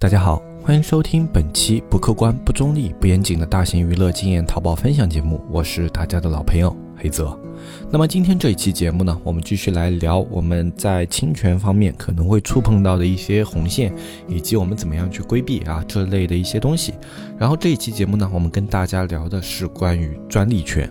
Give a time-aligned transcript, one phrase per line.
[0.00, 7.38] 大家好，欢迎收听本期不客观、不中立、不严谨的大型娱乐经验淘宝分享节目，我是大家的老朋友黑泽。
[7.90, 13.92] 那么今天这一期节目呢，我们继续来聊我们在侵权方面可能会触碰到的一些红线，
[14.28, 16.94] 以及我们怎么样去规避啊这类的一些东西。
[17.38, 20.90] 然后这一期节目呢，我们跟大家聊的是关于专利权。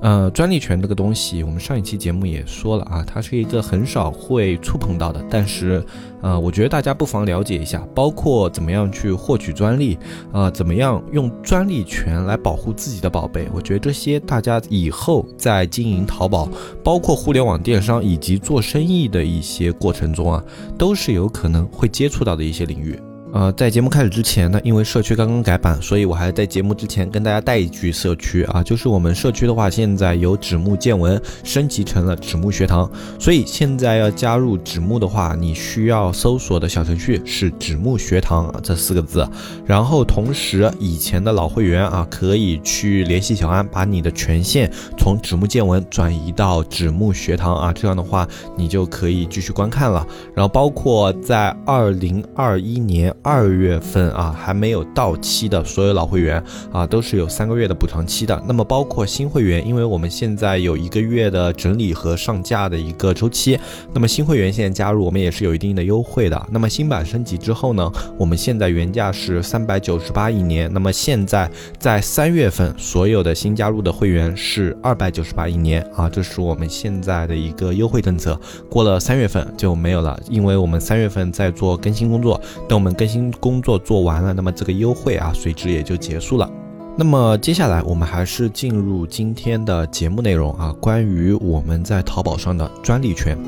[0.00, 5.84] 呃，专利权这个东西，我们上一期节目也说了啊，它是一个很少会触碰到的，但是
[6.22, 9.98] 呃，我觉得大家不妨了解一下，包括怎么样去获取专利，
[10.32, 13.48] 呃，怎么样用专利权来保护自己的宝贝。
[13.52, 16.48] 我觉得这些大家以后在经营淘宝，
[16.82, 20.42] 包括互联网电商以及做生意的一些过程中啊，
[20.76, 22.98] 都是有可能会接触到的一些领域。
[23.30, 39.28] 呃，在节目开始之前呢，因为社区刚刚改版，所以我还在节目之前跟大家带一句社区啊，就是我们社区的话，现在由纸木见闻升级成了纸木学堂，所以现在要加入纸木的话，你需要搜索的小程序是纸木学堂这四个字，
[39.66, 53.14] 然后同时以前的老会员啊，可以去联系小安，把你的权限从纸木见闻转移到纸木学堂啊，这样的话你就可以继续观看了，然后包括在二零二一年。
[53.22, 58.42] 二月份啊，还没有到期的所有老会员啊，都是有三个月的补偿期的。
[58.46, 63.58] 那么包括新会员，因为我们现在有一个月的整理和上架的一个周期，
[63.92, 66.46] 那么新会员现在加入，我们也是有一定的优惠的。
[66.50, 78.38] 那么新版升级之后呢，我们现在原价是三百九十八一年，那么现在在三月份所有的新加入的会员是二百九十八一年啊，这是我们现在的一个优惠政策。
[78.70, 86.48] 过了三月份就没有了，因为我们三月份在做更新工作，等我们更新工作做完了，那么这个优惠啊，随之也就结束了。
[86.96, 93.38] 那么接下来我们还是进入今天的节目内容啊，关于我们在淘宝上的专利权。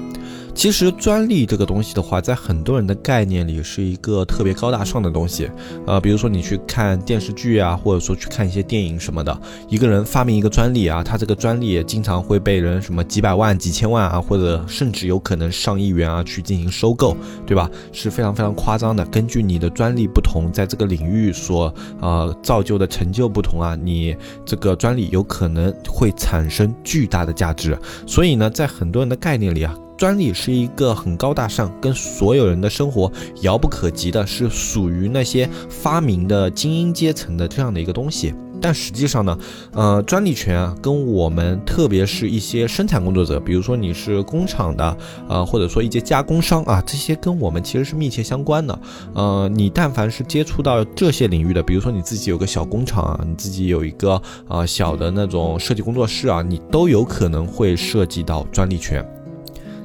[0.61, 5.50] 其实专利这个东西的话，在很多人的概念里是一个特别高大上的东西，
[5.86, 17.67] 呃，比如说你去看电视剧啊，或者说去看一些电影什么的，一个人发明一个专利啊，他这个专利也经常会被人什么几百万、几千万啊，或者甚至有可能上亿元啊去进行收购，对吧？
[17.90, 19.02] 是非常非常夸张的。
[19.07, 24.14] 根据你的专利不同，在这个领域所呃造就的成就不同啊，你
[24.45, 27.79] 这个专利有可能会产生巨大的价值。
[28.07, 29.74] 所以呢，在很多人的概念里啊。
[30.00, 33.12] 专利是一个很高大上，跟所有人的生活
[33.42, 38.33] 遥不可及的，是属于那些发明的精英阶层的这样的一个东西。
[38.62, 39.39] 但实际上呢，
[39.74, 44.96] 呃，专利权啊，跟我们特别是一些生产工作者，比如说你是工厂的，
[45.28, 48.78] 呃，或者说一些加工商啊，这些跟我们其实是密切相关的。
[49.12, 54.18] 呃，你但凡是接触到这些领域的，比如说你自己有个小工厂啊，你自己有一个
[54.48, 59.06] 啊小的那种设计工作室啊，你都有可能会涉及到专利权。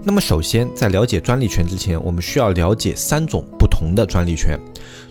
[0.07, 4.55] 那么，首先在了解专利权之前，我们需要了解三种不同的专利权。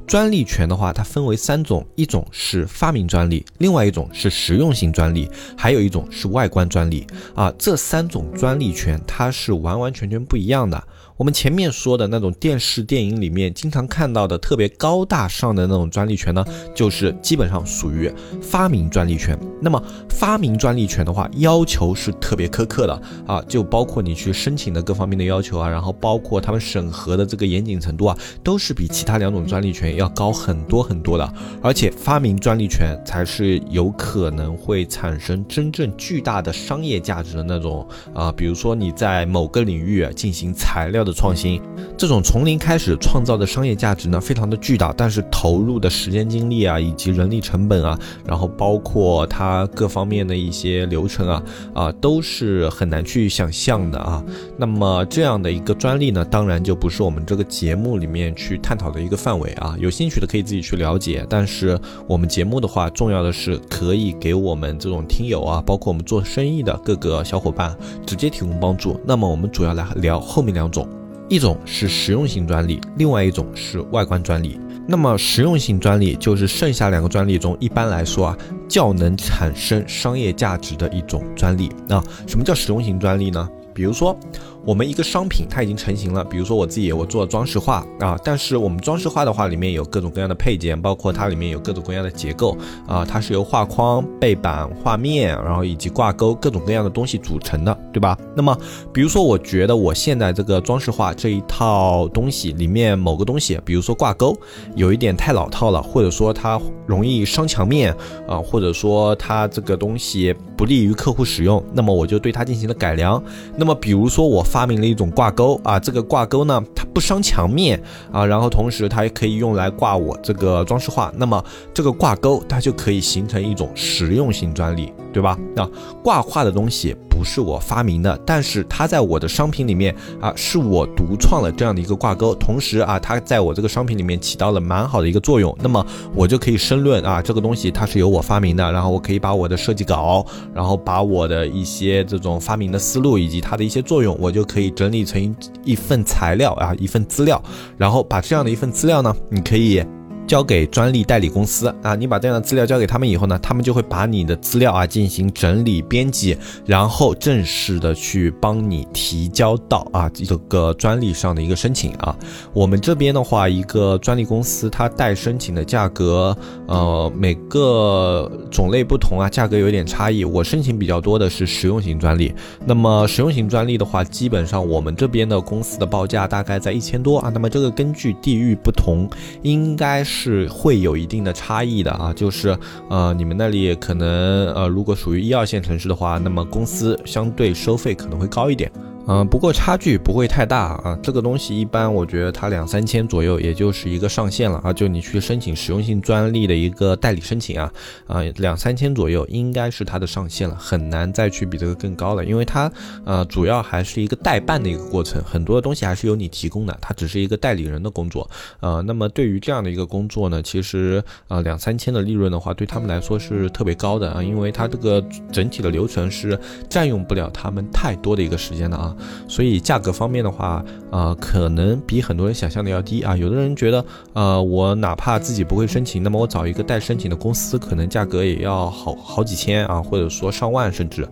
[0.06, 7.04] 专利权的话，它分为三种，一种是发明专利，另外一种是实用性专利，还有一种是外观专利。
[7.34, 10.80] 啊，这三种专利权它是完完全全不一样的。
[11.16, 16.44] 我们前面说的那种电视电影里面经常看到的特别高大上的那种专利权呢，
[16.74, 19.38] 就是基本上属于发明专利权。
[19.60, 31.32] 那么发明专利权的话，要求是特别苛刻的啊，就包括你去申请的各方面的要求啊，然后包括他们审核的这个严谨程度啊，都是比其他两种专利权要高很多很多的。
[31.62, 41.03] 而且发明专利权才是有可能会产生真正巨大的商业价值的那种啊，比如说你在某个领域进行材料。
[41.04, 41.60] 的创新，
[41.96, 51.42] 这种从零开始创造的商业价值呢，非常的巨大，但是投入的时间精力啊，以及人力成本啊，然后包括它各方面的一些流程啊，
[51.74, 54.24] 啊，都是很难去想象的啊。
[54.56, 59.76] 那么这样的一个专利呢，当然就不是我们这个节目里面去探讨的一个范围啊。
[59.78, 67.76] 有兴趣的可以自己去了解，但是我们节目的话，重要的是可以给我们这种听友啊，包括我们做生意的各个小伙伴
[68.06, 69.00] 直接提供帮助。
[69.04, 70.88] 那么我们主要来聊后面两种。
[71.28, 74.60] 一种是实用性专利，另外一种是外观专利。
[74.86, 78.38] 那么实用性专利就是剩下两个专利中，一般来说啊，
[78.68, 81.70] 较能产生商业价值的一种专利。
[81.88, 83.48] 那什么叫实用性专利呢？
[83.72, 84.18] 比如说。
[84.66, 92.56] 我们一个商品它已经成型了，比如说我自己我做装饰画啊，但是我们装饰画的话里面有各种各样的配件，包括它里面有各种各样的结构
[92.86, 98.18] 啊，它是由画框、背板、画面，然后以及挂钩各种各样的东西组成的，对吧？
[98.34, 98.56] 那么
[98.92, 104.34] 比如说我觉得我现在这个装饰画这一套东西里面某个东西，比如说挂钩
[104.74, 107.94] 有一点太老套了，或者说它容易伤墙面
[108.26, 113.22] 啊，或者说它这个东西不利于客户使用，那么我就对它进行了改良。
[113.56, 125.38] 那么比如说我发明了一种挂钩啊，这个挂钩呢，它不伤墙面啊，然后同时它也可以用来挂我这个装饰画，那么这个挂钩它就可以形成一种实用性专利，对吧？
[125.56, 125.66] 那
[126.02, 126.94] 挂画的东西。
[127.16, 147.40] 不是我发明的，但是它在我的商品里面啊，是我独创了这样的一个挂钩，同时啊，它在我这个商品里面起到了蛮好的一个作用，那么我就可以申论啊，这个东西它是由我发明的，然后我可以把我的设计稿，然后把我的一些这种发明的思路以及它的一些作用，我就可以整理成一份材料啊，一份资料，
[147.78, 149.84] 然后把这样的一份资料呢，你可以。
[150.26, 162.16] 交给专利代理公司啊，你把这样的资料交给他们以后呢，他们就会把你的资料啊进行整理编辑，然后正式的去帮你提交到啊这个专利上的一个申请啊。
[162.54, 166.36] 我们这边的话，一个专利公司它代申请的价格，
[166.66, 170.24] 呃，每个种类不同啊，价格有点差异。
[170.24, 172.32] 我申请比较多的是实用型专利，
[172.64, 177.30] 那么实用型专利的话，基本上我们这边的公司的报价大概在一千多啊。
[177.32, 179.06] 那么这个根据地域不同，
[179.42, 180.13] 应该是。
[180.14, 182.56] 是会有一定的差异的啊，就是
[182.88, 184.06] 呃，你们那里可能
[184.54, 188.70] 呃，如果属于一二线城市的话，那么公司相对收费可能会高一点。
[189.06, 190.98] 嗯，不过差距不会太大啊。
[191.02, 194.72] 这个东西一般，我觉得它两三千左右，也就是一个上限了啊。
[194.72, 197.72] 就你去申请实用性专利的一个代理申请啊，
[198.06, 202.24] 啊，两三千左右应该是它的上限了，很难再去比这个更高了。
[202.24, 202.70] 因为它
[203.04, 208.28] 呃，主要还是一个代办的一个过程，很多的东西还是由你提供的，它只是一个代理人的工作。
[208.60, 216.38] 呃，那么对于这样的一个工作呢，其实呃两三千的利润的话，对他们来说是特别高的啊，因为它这个整体的流程是
[216.70, 218.93] 占用不了他们太多的一个时间的啊。
[219.28, 223.16] 所以价格方面的话，呃，可能比很多人想象的要低啊。
[223.16, 231.06] 有的人觉得，呃，我哪怕自己不会申请，那么我找一个代申请的公司，可能价格也要好好几千啊，或者说上万甚至。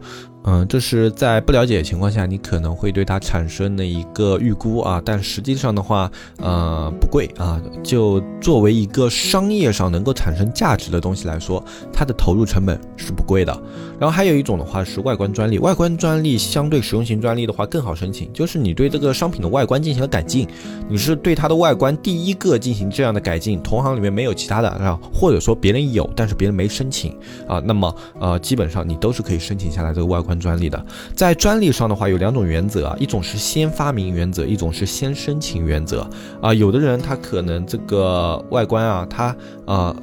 [0.45, 7.63] 嗯，这是在不了解的情况下，你可能会对它产生的一个预估啊，但实际上的话，呃，不贵啊。
[7.83, 11.63] 就作为一个商业上能够产生价值的东西来说，
[11.93, 13.57] 它的投入成本是不贵的。
[14.01, 20.49] 然后还有一种的话是外观专利，外观专利相对实用型专利的话更好申请，就是你对这个商品的外观进行了改进，
[20.89, 27.17] 你是对它的外观第一个进行这样的改进，同行里面没有其他的啊，或者说别人有，但是别人没申请
[27.47, 30.32] 啊，那么呃，基本上你都是可以申请下来这个外观。
[30.39, 36.09] 专利的，在专利上的话有两种原则啊，一种是先发明原则，一种是先申请原则
[36.41, 36.53] 啊。
[36.53, 39.37] 有的人他可能这个外观啊，他
[39.67, 39.95] 呃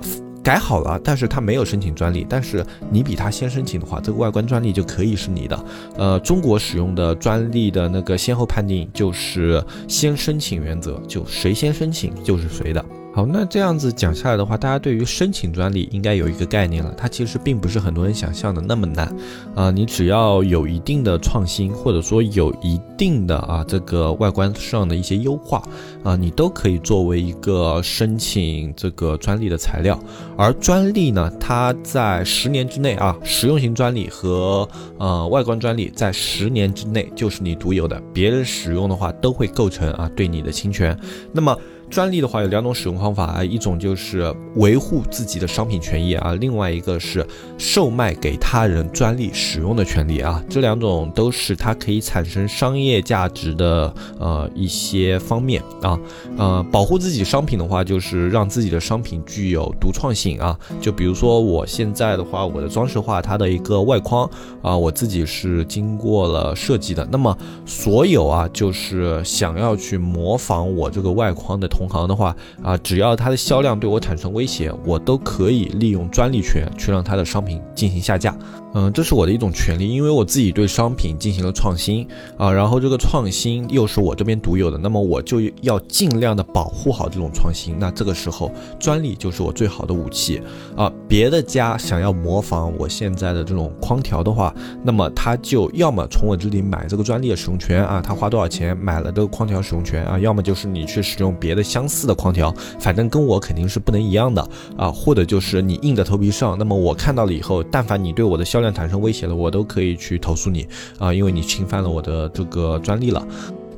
[0.41, 5.65] 改好了，但是他没有申请专利，但是你比他先申请的话，这个外观专利就可以是你的。
[5.97, 12.83] 呃，中国使用的专利的那个先后判定就是先申请原则，就谁先申请就是谁的。
[13.19, 16.93] 好，那这样子讲下来的话，大家对于申请专利应该有一个概念了。
[16.95, 19.13] 它其实并不是很多人想象的那么难
[19.53, 19.69] 啊。
[19.69, 25.61] 你只要有一定的创新，或者说有一定的啊这个外观上的一些优化
[26.01, 29.99] 啊，你都可以作为一个申请这个专利的材料。
[30.37, 34.65] 而专利呢，它在十年之内啊，实用型专利和
[34.97, 40.97] 呃外观专利在十年之内就是你独有的，别人使用的话都会构成啊对你的侵权。
[41.33, 41.53] 那么。
[41.89, 47.25] 专利的话有两种使用方法啊，一种就是维护自己的商品权益啊，另外一个是
[47.57, 55.99] 售卖给他人专利使用的权利啊，这两种都是它可以产生商业价值的呃一些方面啊，
[56.37, 64.29] 呃，保护自己商品的话就是让自己的商品具有独创性啊，就比如说我现在的话，我的装饰画它的一个外框
[64.61, 71.67] 啊，我自己是经过了设计的，那么所有啊就是想要去模仿我这个外框的。
[71.79, 78.35] 同行的话啊，只要它的销量对我产生威胁，我都可以利用专利权去让它的商品进行下架。
[78.75, 82.07] 嗯，这是我的一种权利，因为我自己对商品进行了创新
[82.37, 87.75] 啊，然后这个创新又是我这边独有的，那么我就要尽量的保护好这种创新。
[87.79, 90.39] 那这个时候，专利就是我最好的武器
[90.75, 90.91] 啊。
[91.07, 104.41] 别的家想要模仿我现在的这种框条的话，那么他就要么从我这里买这个专利的使用权啊，他花多少钱买了这个框条使用权啊，要么就是你去使用别的相似的框条，反正跟我肯定是不能一样的
[104.75, 113.25] 啊，或者就是你硬着头皮上，那么我看到了以后，但凡你对我的销量产生威胁了，我都可以去投诉你啊，因为你侵犯了我的这个专利了。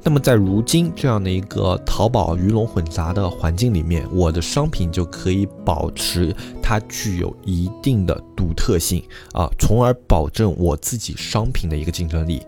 [0.03, 12.41] 那么在如今这样的一个淘宝鱼龙混杂的环境里面，我的商品就可以保持它具有一定的独特性啊，从而保证我自己商品的一个竞争力。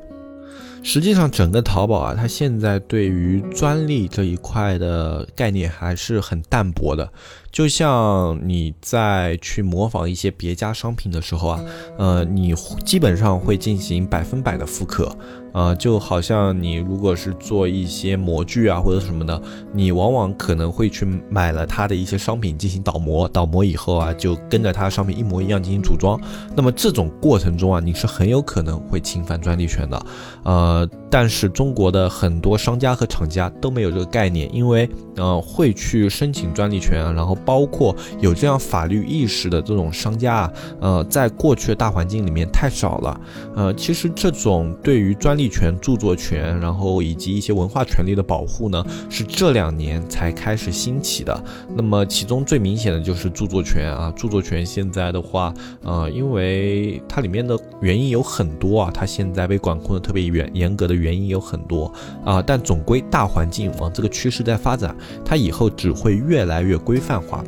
[0.83, 7.09] 实际上，整个淘宝啊，它现在对于专利这一块的概念还是很淡薄的。
[7.51, 11.63] 就像你在去模仿一些别家商品的时候啊，
[11.97, 15.15] 呃，你基本上会进行百分百的复刻。
[15.53, 19.39] 啊，就好像你如果是做一些模具啊或者什么的，
[19.71, 26.19] 你往往可能会去买了它的一些商品进行倒模，倒模以后啊，就跟着它的商品一模一样进行组装。
[26.55, 30.05] 那么这种过程中啊，你是很有可能会侵犯专利权的。
[30.43, 43.21] 呃，呃但是中国的很多商家和厂家都没有这个概念，因为呃会去申请专利权，然后包括有这样法律意识的这种商家啊，呃，在过去的大环境里面太少了。
[43.55, 45.43] 呃，其实这种对于专利。
[45.53, 51.43] 权、著作权，然后以及一些文化权利的保护呢，是这两年才开始兴起的。
[51.75, 55.53] 那么其中最明显的就是著作权啊，著作权现在的话，
[55.83, 61.91] 呃，因为它里面的原因有很多啊，它现在被管控的特别严严格的原因有很多
[62.23, 64.95] 啊，但总归大环境往这个趋势在发展，
[65.25, 67.43] 它以后只会越来越规范化。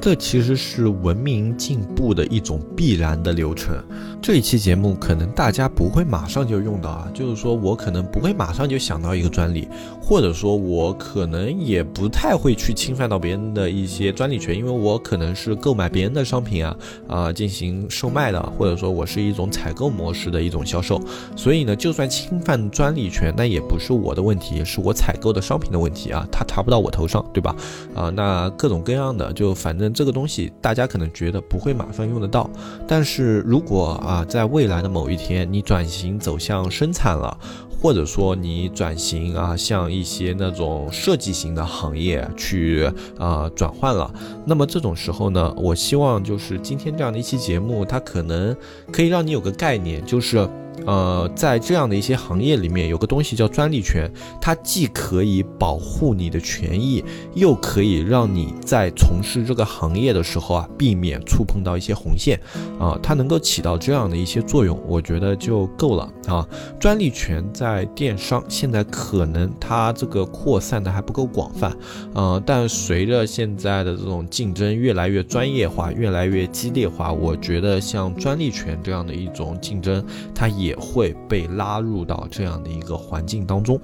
[0.00, 3.76] 这其实是文明进步的一种必然的流程。
[4.22, 9.68] 这一期节目可能大家不会马上就用到啊，就是说我可能不会马上就想到一个专利，
[10.00, 16.76] 或者说我可能也不太会去侵犯到别人的一些专利权，因为我可能是购买别人的商品啊
[17.08, 21.00] 啊进行售卖的，或者说我是一种采购模式的一种销售，
[21.36, 27.54] 所以呢，就算侵犯专利权，那也不是我的问题，是我采购的商品的问题啊，它查不到我头上，对吧？
[27.94, 29.87] 啊，那各种各样的，就反正。
[29.92, 32.48] 这个东西大家可能觉得不会马上用得到，
[32.86, 37.36] 但是如果啊，在未来的某一天你转型走向生产了，
[37.80, 44.12] 或者说你转型啊，向一些那种设计型的行业去啊转换了，
[44.44, 48.56] 那么这种时候呢，我希望就是今天这样的一期节目，它可能
[48.92, 50.48] 可以让你有个概念，就是。
[50.86, 57.04] 呃，在这样的一些行业里面，有个东西叫专利权，它既可以保护你的权益，
[57.34, 62.40] 又可以让你在从事这个行业的时候啊，避免触碰到一些红线，
[62.78, 66.46] 啊，它能够起到这样的一些作用，我觉得就够了啊。
[66.80, 71.76] 专利权在电商现在可能它这个扩散的还不够广泛，
[72.14, 80.02] 呃，但随着现在的这种竞争越来越专业化，越来越激烈化，我觉得像专利权这样的一种竞争，
[80.34, 80.67] 它也。
[80.68, 83.80] 也会被拉入到这样的一个环境当中，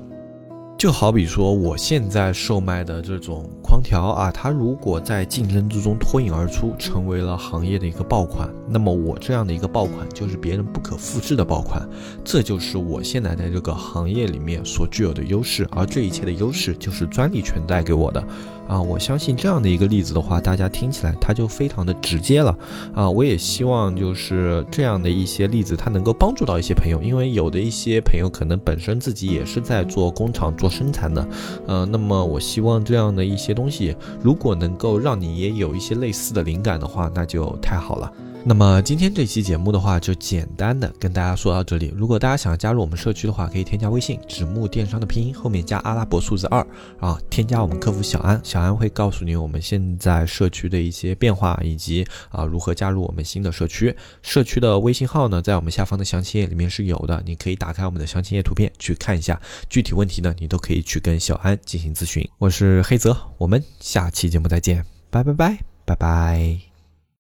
[0.76, 11.88] 就好比说我现在售卖的这种框条啊，它如果在竞争之中脱颖而出，成为了行业的一个爆款，那么我这样的一个爆款就是别人不可复制的爆款，
[12.22, 18.22] 这就是我现在在这个行业里面所具有的优势，而这一切的优势就是专利权带给我的。
[18.66, 22.56] 啊，我相信这样的一个例子的话，大家听起来它就非常的直接了。
[22.94, 31.28] 啊，我也希望就是这样的一些例子，它能够帮助到一些朋友，因为有的一些朋友可能本身自己也是在做工厂做生产的，
[31.66, 38.12] 呃，那么我希望这样的一些东西，如果能够让你也有一些类似的灵感的话，那就太好了。
[38.46, 41.90] 那么今天这期节目的话，就简单的跟大家说到这里。
[41.96, 46.60] 如果大家想要加入我们社区的话，可以添加微信“纸木电商”的拼音后面加阿拉伯数字二
[47.00, 53.96] 啊，添加我们客服小安，小安会告诉你我们现在社区的一些变化，以及啊如何加入我们新的社区。
[54.20, 59.40] 社区的微信号呢，在我们下方的详情页里面是有的，你可以打开我们的详情页图片去看一下。
[59.70, 62.22] 具体问题呢，你都可以去跟小安进行咨询。
[62.36, 66.73] 我是黑泽，我们下期节目再见，拜拜拜拜拜。